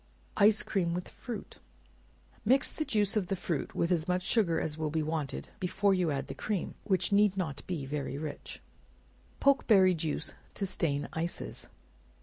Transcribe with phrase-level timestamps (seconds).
[0.37, 1.59] Ice Cream with Fruit.
[2.43, 5.93] Mix the juice of the fruit with as much sugar as will be wanted before
[5.93, 8.63] you add the cream, which need not be very rich.
[9.39, 11.67] Pokeberry Juice to Stain Ices.